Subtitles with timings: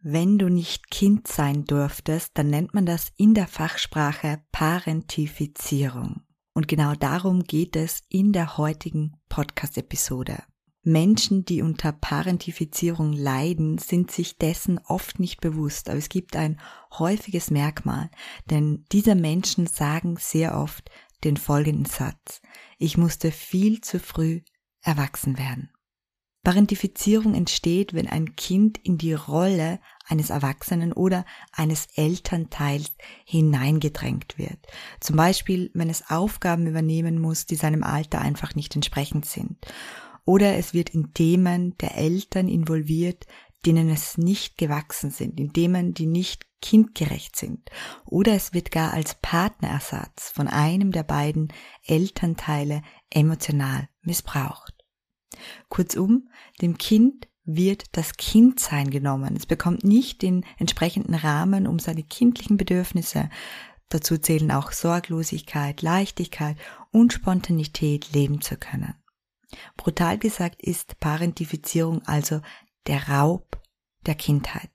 [0.00, 6.22] Wenn du nicht Kind sein durftest, dann nennt man das in der Fachsprache Parentifizierung.
[6.54, 10.42] Und genau darum geht es in der heutigen Podcast-Episode.
[10.82, 16.60] Menschen, die unter Parentifizierung leiden, sind sich dessen oft nicht bewusst, aber es gibt ein
[16.96, 18.08] häufiges Merkmal,
[18.50, 20.90] denn diese Menschen sagen sehr oft
[21.24, 22.40] den folgenden Satz.
[22.78, 24.42] Ich musste viel zu früh
[24.80, 25.70] erwachsen werden.
[26.44, 32.92] Parentifizierung entsteht, wenn ein Kind in die Rolle eines Erwachsenen oder eines Elternteils
[33.24, 34.58] hineingedrängt wird.
[35.00, 39.58] Zum Beispiel, wenn es Aufgaben übernehmen muss, die seinem Alter einfach nicht entsprechend sind.
[40.24, 43.26] Oder es wird in Themen der Eltern involviert,
[43.66, 47.70] denen es nicht gewachsen sind, in Themen, die nicht kindgerecht sind.
[48.04, 51.52] Oder es wird gar als Partnerersatz von einem der beiden
[51.84, 54.77] Elternteile emotional missbraucht.
[55.68, 56.28] Kurzum,
[56.60, 59.34] dem Kind wird das Kindsein genommen.
[59.36, 63.30] Es bekommt nicht den entsprechenden Rahmen, um seine kindlichen Bedürfnisse,
[63.88, 66.56] dazu zählen auch Sorglosigkeit, Leichtigkeit
[66.92, 68.94] und Spontanität leben zu können.
[69.76, 72.42] Brutal gesagt ist Parentifizierung also
[72.86, 73.62] der Raub
[74.04, 74.70] der Kindheit.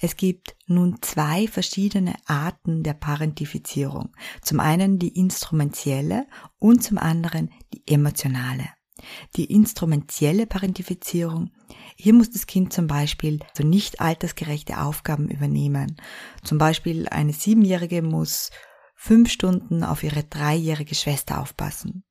[0.00, 4.12] Es gibt nun zwei verschiedene Arten der Parentifizierung.
[4.42, 6.26] Zum einen die instrumentielle
[6.58, 8.68] und zum anderen die emotionale.
[9.36, 11.50] Die instrumentielle Parentifizierung.
[11.96, 15.96] Hier muss das Kind zum Beispiel so nicht altersgerechte Aufgaben übernehmen.
[16.42, 18.50] Zum Beispiel eine Siebenjährige muss
[18.94, 22.04] fünf Stunden auf ihre dreijährige Schwester aufpassen.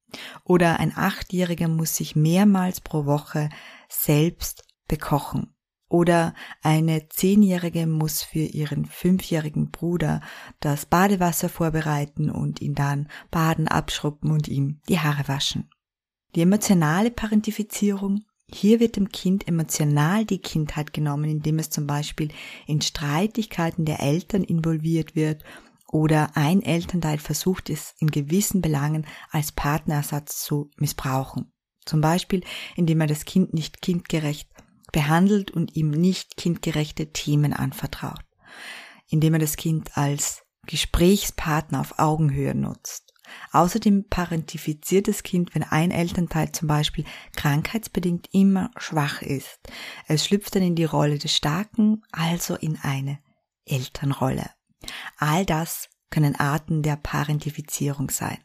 [0.43, 3.49] Oder ein Achtjähriger muss sich mehrmals pro Woche
[3.89, 5.53] selbst bekochen.
[5.87, 10.21] Oder eine Zehnjährige muss für ihren fünfjährigen Bruder
[10.61, 15.69] das Badewasser vorbereiten und ihn dann baden, abschruppen und ihm die Haare waschen.
[16.35, 18.23] Die emotionale Parentifizierung.
[18.49, 22.29] Hier wird dem Kind emotional die Kindheit genommen, indem es zum Beispiel
[22.67, 25.43] in Streitigkeiten der Eltern involviert wird
[25.91, 31.51] oder ein Elternteil versucht es in gewissen Belangen als Partnerersatz zu missbrauchen.
[31.85, 32.43] Zum Beispiel,
[32.75, 34.49] indem er das Kind nicht kindgerecht
[34.93, 38.23] behandelt und ihm nicht kindgerechte Themen anvertraut.
[39.09, 43.10] Indem er das Kind als Gesprächspartner auf Augenhöhe nutzt.
[43.51, 47.05] Außerdem parentifiziert das Kind, wenn ein Elternteil zum Beispiel
[47.35, 49.59] krankheitsbedingt immer schwach ist.
[50.07, 53.19] Es schlüpft dann in die Rolle des Starken, also in eine
[53.65, 54.49] Elternrolle.
[55.17, 58.37] All das können Arten der Parentifizierung sein.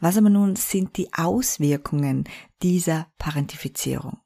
[0.00, 2.24] Was aber nun sind die Auswirkungen
[2.62, 4.18] dieser Parentifizierung?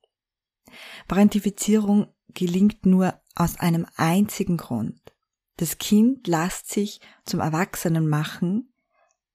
[1.07, 5.01] Parentifizierung gelingt nur aus einem einzigen Grund.
[5.57, 8.73] Das Kind lässt sich zum Erwachsenen machen,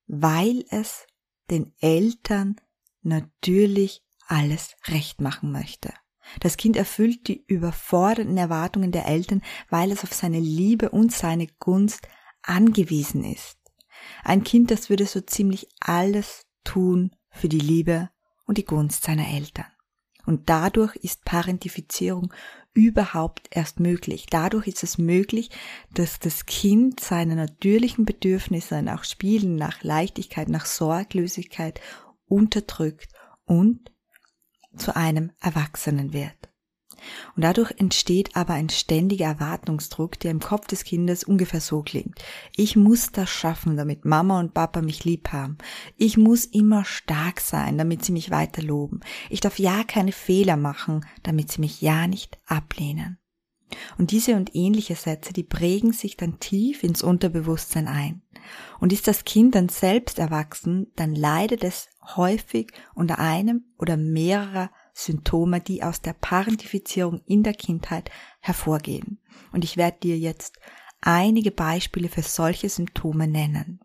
[0.10, 1.06] weil es
[1.52, 2.56] den Eltern
[3.04, 5.94] natürlich alles recht machen möchte.
[6.40, 11.48] Das Kind erfüllt die überfordernden Erwartungen der Eltern, weil es auf seine Liebe und seine
[11.60, 12.08] Gunst
[12.42, 13.58] angewiesen ist.
[14.24, 18.10] Ein Kind, das würde so ziemlich alles tun für die Liebe
[18.46, 19.66] und die Gunst seiner Eltern.
[20.26, 22.34] Und dadurch ist Parentifizierung
[22.74, 24.28] überhaupt erst möglich.
[24.30, 25.50] Dadurch ist es möglich,
[25.94, 31.82] dass das Kind seine natürlichen Bedürfnisse nach Spielen, nach Leichtigkeit, nach Sorglosigkeit
[32.28, 33.14] unterdrückt
[33.46, 33.92] und
[34.78, 36.49] zu einem Erwachsenen wird.
[37.36, 42.20] Und dadurch entsteht aber ein ständiger Erwartungsdruck, der im Kopf des Kindes ungefähr so klingt.
[42.56, 45.58] Ich muss das schaffen, damit Mama und Papa mich lieb haben.
[45.98, 49.00] Ich muss immer stark sein, damit sie mich weiter loben.
[49.30, 53.18] Ich darf ja keine Fehler machen, damit sie mich ja nicht ablehnen.
[53.98, 58.22] Und diese und ähnliche Sätze, die prägen sich dann tief ins Unterbewusstsein ein.
[58.80, 64.72] Und ist das Kind dann selbst erwachsen, dann leidet es häufig unter einem oder mehrerer
[65.00, 69.20] Symptome, die aus der Parentifizierung in der Kindheit hervorgehen.
[69.52, 70.60] Und ich werde dir jetzt
[71.02, 73.80] einige Beispiele für solche Symptome nennen.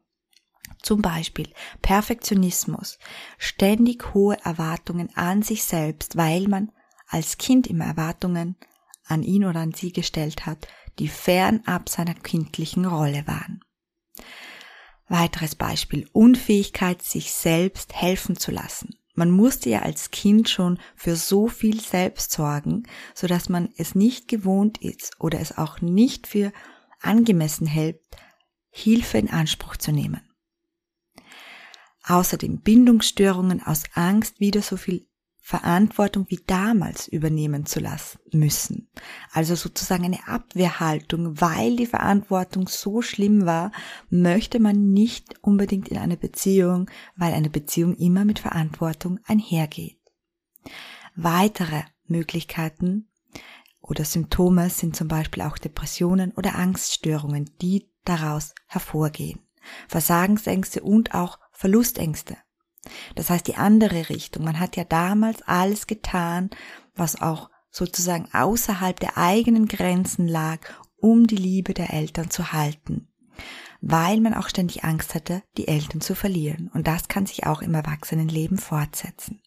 [0.82, 1.50] Zum Beispiel
[1.82, 2.98] Perfektionismus,
[3.38, 6.72] ständig hohe Erwartungen an sich selbst, weil man
[7.06, 8.56] als Kind immer Erwartungen
[9.06, 10.66] an ihn oder an sie gestellt hat,
[10.98, 13.60] die fernab seiner kindlichen Rolle waren.
[15.08, 18.98] Weiteres Beispiel Unfähigkeit, sich selbst helfen zu lassen.
[19.14, 22.82] Man musste ja als Kind schon für so viel selbst sorgen,
[23.14, 26.52] so dass man es nicht gewohnt ist oder es auch nicht für
[27.00, 28.00] angemessen hält,
[28.70, 30.20] Hilfe in Anspruch zu nehmen.
[32.02, 35.06] Außerdem Bindungsstörungen aus Angst, wieder so viel
[35.46, 38.88] Verantwortung wie damals übernehmen zu lassen müssen.
[39.30, 43.70] Also sozusagen eine Abwehrhaltung, weil die Verantwortung so schlimm war,
[44.08, 49.98] möchte man nicht unbedingt in eine Beziehung, weil eine Beziehung immer mit Verantwortung einhergeht.
[51.14, 53.10] Weitere Möglichkeiten
[53.82, 59.40] oder Symptome sind zum Beispiel auch Depressionen oder Angststörungen, die daraus hervorgehen.
[59.88, 62.38] Versagensängste und auch Verlustängste.
[63.14, 64.44] Das heißt die andere Richtung.
[64.44, 66.50] Man hat ja damals alles getan,
[66.94, 70.60] was auch sozusagen außerhalb der eigenen Grenzen lag,
[70.96, 73.08] um die Liebe der Eltern zu halten.
[73.80, 76.70] Weil man auch ständig Angst hatte, die Eltern zu verlieren.
[76.72, 79.42] Und das kann sich auch im Erwachsenenleben fortsetzen.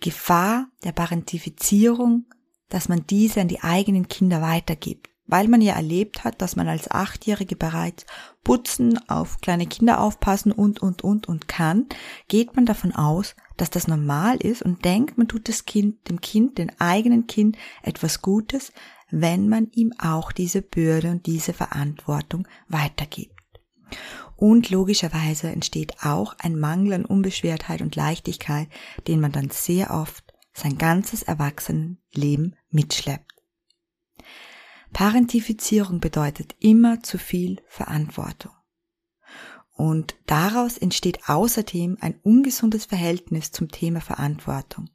[0.00, 2.26] Gefahr der Parentifizierung,
[2.68, 6.68] dass man diese an die eigenen Kinder weitergibt weil man ja erlebt hat, dass man
[6.68, 8.04] als Achtjährige bereits
[8.44, 11.86] putzen, auf kleine Kinder aufpassen und, und, und, und kann,
[12.28, 16.20] geht man davon aus, dass das normal ist und denkt, man tut das Kind, dem
[16.20, 18.72] Kind, dem eigenen Kind etwas Gutes,
[19.10, 23.34] wenn man ihm auch diese Bürde und diese Verantwortung weitergibt.
[24.36, 28.68] Und logischerweise entsteht auch ein Mangel an Unbeschwertheit und Leichtigkeit,
[29.06, 33.39] den man dann sehr oft sein ganzes Erwachsenenleben mitschleppt.
[34.92, 38.52] Parentifizierung bedeutet immer zu viel Verantwortung.
[39.72, 44.90] Und daraus entsteht außerdem ein ungesundes Verhältnis zum Thema Verantwortung.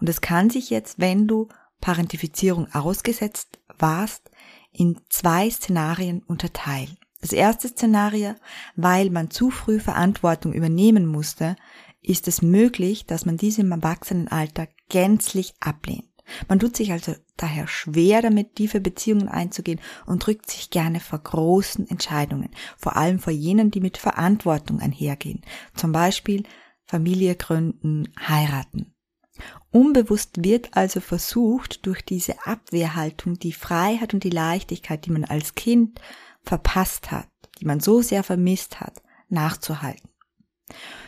[0.00, 1.48] Und es kann sich jetzt, wenn du
[1.80, 4.30] Parentifizierung ausgesetzt warst,
[4.72, 6.98] in zwei Szenarien unterteilen.
[7.20, 8.34] Das erste Szenario,
[8.76, 11.56] weil man zu früh Verantwortung übernehmen musste,
[12.02, 16.09] ist es möglich, dass man diese im Erwachsenenalter gänzlich ablehnt.
[16.48, 21.18] Man tut sich also daher schwer damit, tiefe Beziehungen einzugehen und drückt sich gerne vor
[21.18, 25.42] großen Entscheidungen, vor allem vor jenen, die mit Verantwortung einhergehen,
[25.74, 26.44] zum Beispiel
[26.84, 28.94] Familie gründen, heiraten.
[29.70, 35.54] Unbewusst wird also versucht, durch diese Abwehrhaltung die Freiheit und die Leichtigkeit, die man als
[35.54, 36.00] Kind
[36.42, 37.28] verpasst hat,
[37.60, 40.10] die man so sehr vermisst hat, nachzuhalten.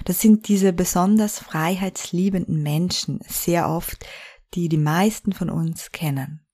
[0.05, 4.05] Das sind diese besonders freiheitsliebenden Menschen sehr oft,
[4.55, 6.47] die die meisten von uns kennen.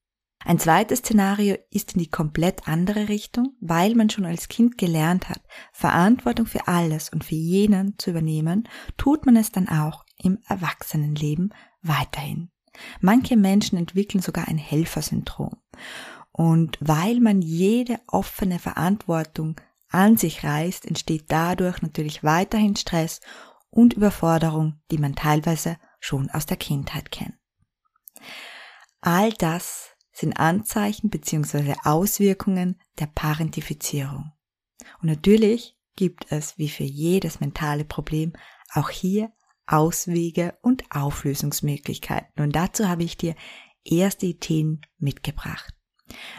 [0.45, 5.29] Ein zweites Szenario ist in die komplett andere Richtung, weil man schon als Kind gelernt
[5.29, 5.43] hat,
[5.73, 11.53] Verantwortung für alles und für jenen zu übernehmen, tut man es dann auch im Erwachsenenleben
[11.83, 12.51] weiterhin.
[13.01, 15.57] Manche Menschen entwickeln sogar ein Helfersyndrom.
[16.31, 23.21] Und weil man jede offene Verantwortung an sich reißt, entsteht dadurch natürlich weiterhin Stress
[23.71, 27.38] und Überforderung, die man teilweise schon aus der Kindheit kennt.
[29.01, 31.75] All das sind Anzeichen bzw.
[31.85, 34.33] Auswirkungen der Parentifizierung.
[35.01, 38.33] Und natürlich gibt es, wie für jedes mentale Problem,
[38.73, 39.33] auch hier
[39.67, 42.43] Auswege und Auflösungsmöglichkeiten.
[42.43, 43.35] Und dazu habe ich dir
[43.85, 45.75] erste Ideen mitgebracht.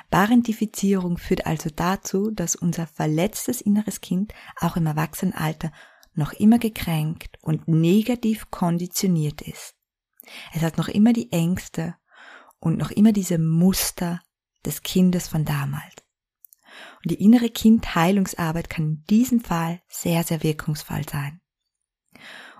[0.10, 5.72] Parentifizierung führt also dazu, dass unser verletztes inneres Kind auch im Erwachsenenalter
[6.14, 9.76] noch immer gekränkt und negativ konditioniert ist.
[10.54, 11.96] Es hat noch immer die Ängste
[12.60, 14.22] und noch immer diese Muster
[14.66, 15.96] des Kindes von damals.
[17.04, 21.42] Und die innere Kindheilungsarbeit kann in diesem Fall sehr, sehr wirkungsvoll sein.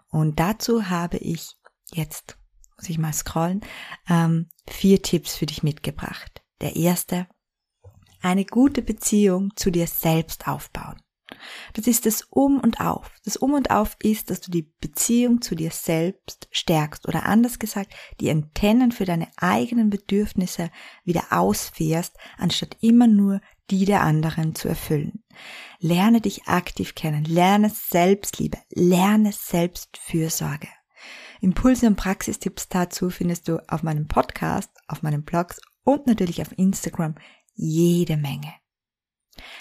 [0.10, 1.56] Und dazu habe ich
[1.92, 2.38] jetzt,
[2.78, 3.62] muss ich mal scrollen,
[4.08, 6.42] ähm, vier Tipps für dich mitgebracht.
[6.62, 7.28] Der erste,
[8.22, 11.02] eine gute Beziehung zu dir selbst aufbauen.
[11.74, 13.12] Das ist das Um und Auf.
[13.24, 17.60] Das Um und Auf ist, dass du die Beziehung zu dir selbst stärkst oder anders
[17.60, 20.72] gesagt, die Antennen für deine eigenen Bedürfnisse
[21.04, 25.24] wieder ausfährst, anstatt immer nur die der anderen zu erfüllen.
[25.80, 30.68] Lerne dich aktiv kennen, lerne Selbstliebe, lerne Selbstfürsorge.
[31.42, 36.58] Impulse und Praxistipps dazu findest du auf meinem Podcast, auf meinen Blogs und natürlich auf
[36.58, 37.16] Instagram
[37.54, 38.54] jede Menge.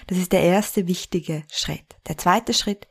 [0.07, 1.95] Das ist der erste wichtige Schritt.
[2.07, 2.87] Der zweite Schritt,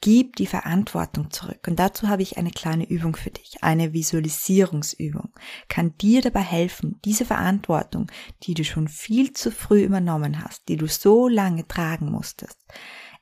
[0.00, 1.66] gib die Verantwortung zurück.
[1.66, 3.62] Und dazu habe ich eine kleine Übung für dich.
[3.62, 5.32] Eine Visualisierungsübung
[5.68, 8.10] kann dir dabei helfen, diese Verantwortung,
[8.42, 12.58] die du schon viel zu früh übernommen hast, die du so lange tragen musstest,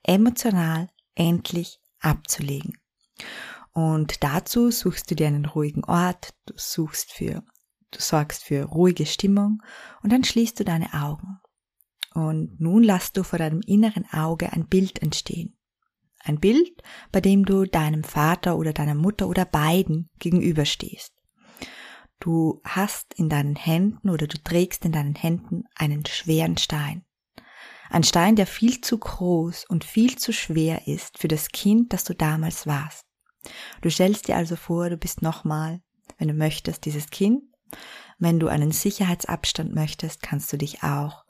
[0.03, 2.77] emotional endlich abzulegen.
[3.73, 7.43] Und dazu suchst du dir einen ruhigen Ort, du suchst für,
[7.91, 9.63] du sorgst für ruhige Stimmung
[10.03, 11.41] und dann schließt du deine Augen.
[12.15, 15.59] Und nun lass du vor deinem inneren Auge ein Bild entstehen.
[16.21, 21.13] Ein Bild, bei dem du deinem Vater oder deiner Mutter oder beiden gegenüberstehst.
[22.21, 27.05] Du hast in deinen Händen oder du trägst in deinen Händen einen schweren Stein.
[27.91, 32.05] Ein Stein, der viel zu groß und viel zu schwer ist für das Kind, das
[32.05, 33.05] du damals warst.
[33.83, 35.83] Du stellst dir also vor, du bist nochmal,
[36.19, 37.43] wenn du möchtest, dieses Kind.
[38.19, 41.24] Wenn du einen Sicherheitsabstand möchtest, kannst du dich auch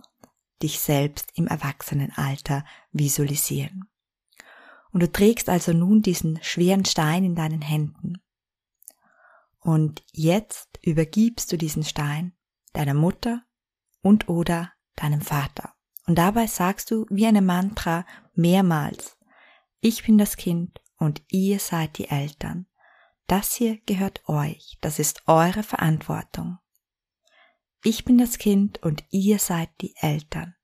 [0.62, 3.88] dich selbst im Erwachsenenalter visualisieren.
[4.92, 8.22] Und du trägst also nun diesen schweren Stein in deinen Händen.
[9.58, 12.34] Und jetzt übergibst du diesen Stein
[12.72, 13.42] deiner Mutter
[14.02, 15.74] und oder deinem Vater.
[16.06, 19.16] Und dabei sagst du wie eine Mantra mehrmals,
[19.80, 22.66] ich bin das Kind und ihr seid die Eltern.
[23.26, 26.58] Das hier gehört euch, das ist eure Verantwortung.
[27.86, 30.54] Ich bin das Kind und ihr seid die Eltern.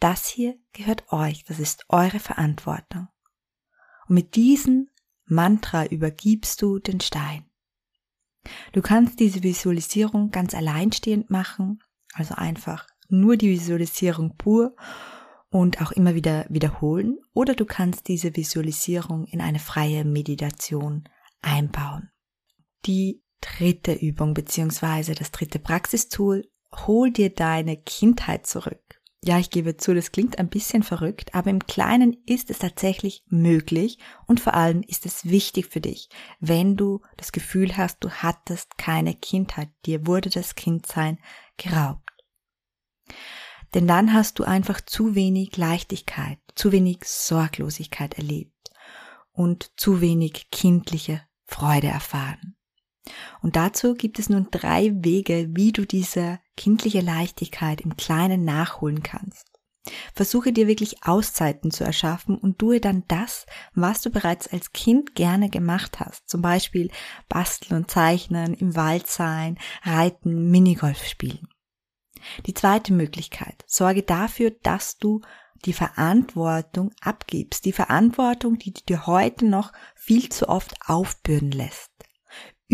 [0.00, 3.08] Das hier gehört euch, das ist eure Verantwortung.
[4.08, 4.88] Und mit diesem
[5.26, 7.44] Mantra übergibst du den Stein.
[8.72, 11.80] Du kannst diese Visualisierung ganz alleinstehend machen,
[12.14, 14.74] also einfach nur die Visualisierung pur
[15.50, 21.04] und auch immer wieder wiederholen, oder du kannst diese Visualisierung in eine freie Meditation
[21.42, 22.10] einbauen.
[22.86, 28.80] Die dritte Übung beziehungsweise das dritte Praxistool, hol dir deine Kindheit zurück.
[29.26, 33.24] Ja, ich gebe zu, das klingt ein bisschen verrückt, aber im Kleinen ist es tatsächlich
[33.26, 38.10] möglich und vor allem ist es wichtig für dich, wenn du das Gefühl hast, du
[38.10, 41.18] hattest keine Kindheit, dir wurde das Kindsein
[41.56, 42.10] geraubt.
[43.72, 48.70] Denn dann hast du einfach zu wenig Leichtigkeit, zu wenig Sorglosigkeit erlebt
[49.32, 52.56] und zu wenig kindliche Freude erfahren.
[53.42, 59.02] Und dazu gibt es nun drei Wege, wie du diese kindliche Leichtigkeit im Kleinen nachholen
[59.02, 59.54] kannst.
[60.14, 63.44] Versuche dir wirklich Auszeiten zu erschaffen und tue dann das,
[63.74, 66.26] was du bereits als Kind gerne gemacht hast.
[66.28, 66.90] Zum Beispiel
[67.28, 71.48] basteln und zeichnen, im Wald sein, reiten, Minigolf spielen.
[72.46, 75.20] Die zweite Möglichkeit, sorge dafür, dass du
[75.66, 77.64] die Verantwortung abgibst.
[77.66, 81.93] Die Verantwortung, die du dir heute noch viel zu oft aufbürden lässt.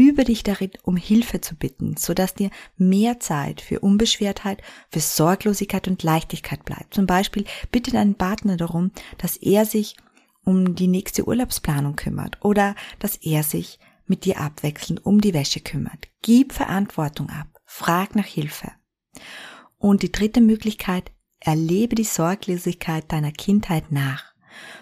[0.00, 5.88] Übe dich darin, um Hilfe zu bitten, sodass dir mehr Zeit für Unbeschwertheit, für Sorglosigkeit
[5.88, 6.95] und Leichtigkeit bleibt.
[6.95, 9.97] Zum Beispiel bitte deinen Partner darum, dass er sich
[10.42, 15.61] um die nächste Urlaubsplanung kümmert oder dass er sich mit dir abwechselnd um die Wäsche
[15.61, 16.09] kümmert.
[16.23, 17.61] Gib Verantwortung ab.
[17.66, 18.73] Frag nach Hilfe.
[19.76, 24.33] Und die dritte Möglichkeit, erlebe die Sorglosigkeit deiner Kindheit nach.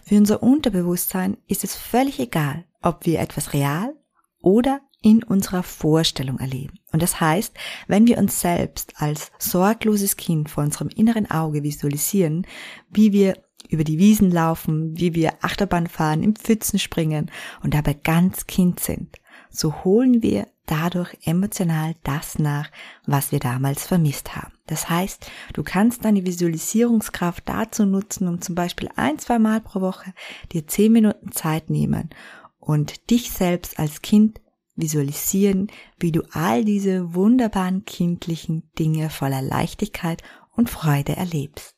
[0.05, 3.97] Für unser Unterbewusstsein ist es völlig egal, ob wir etwas real
[4.41, 6.79] oder in unserer Vorstellung erleben.
[6.93, 7.55] Und das heißt,
[7.87, 12.47] wenn wir uns selbst als sorgloses Kind vor unserem inneren Auge visualisieren,
[12.91, 13.35] wie wir
[13.69, 17.31] über die Wiesen laufen, wie wir Achterbahn fahren, im Pfützen springen
[17.63, 19.19] und dabei ganz Kind sind,
[19.51, 22.71] so holen wir dadurch emotional das nach,
[23.07, 24.53] was wir damals vermisst haben.
[24.67, 29.81] Das heißt, du kannst deine Visualisierungskraft dazu nutzen, um zum Beispiel ein, zwei Mal pro
[29.81, 30.13] Woche
[30.53, 32.11] dir zehn Minuten Zeit nehmen
[32.59, 34.41] und dich selbst als Kind
[34.79, 35.69] visualisieren,
[35.99, 40.23] wie du all diese wunderbaren kindlichen Dinge voller Leichtigkeit
[40.57, 41.77] und Freude erlebst.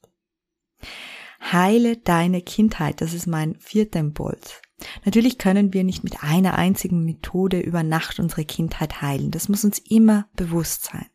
[1.40, 4.60] Heile deine Kindheit, das ist mein vierter Impuls.
[5.04, 9.30] Natürlich können wir nicht mit einer einzigen Methode über Nacht unsere Kindheit heilen.
[9.30, 11.06] Das muss uns immer bewusst sein.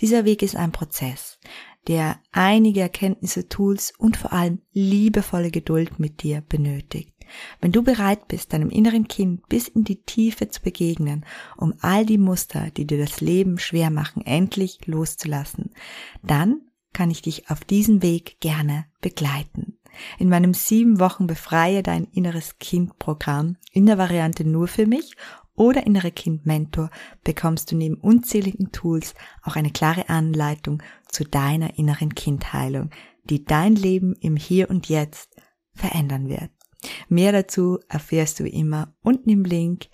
[0.00, 1.38] Dieser Weg ist ein Prozess,
[1.88, 7.12] der einige Erkenntnisse, Tools und vor allem liebevolle Geduld mit dir benötigt.
[7.60, 11.24] Wenn du bereit bist, deinem inneren Kind bis in die Tiefe zu begegnen,
[11.56, 15.70] um all die Muster, die dir das Leben schwer machen, endlich loszulassen,
[16.22, 16.60] dann
[16.92, 19.78] kann ich dich auf diesem Weg gerne begleiten.
[20.18, 25.16] In meinem sieben Wochen Befreie dein inneres Kind Programm in der Variante nur für mich
[25.54, 26.90] oder innere Kind Mentor
[27.24, 32.90] bekommst du neben unzähligen Tools auch eine klare Anleitung zu deiner inneren Kindheilung,
[33.24, 35.36] die dein Leben im Hier und Jetzt
[35.74, 36.50] verändern wird.
[37.08, 39.88] Mehr dazu erfährst du immer unten im Link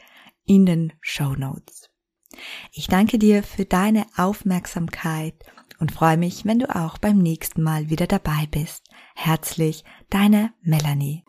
[0.45, 1.91] in den Show Notes.
[2.73, 5.35] Ich danke dir für deine Aufmerksamkeit
[5.81, 8.89] und freue mich, wenn du auch beim nächsten Mal wieder dabei bist.
[9.15, 11.25] Herzlich, deine Melanie.